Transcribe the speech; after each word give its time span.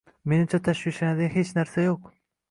Menimcha, 0.31 0.59
tashvishlanadigan 0.67 1.31
hech 1.35 1.51
narsa 1.59 1.85
yo'q 1.85 2.09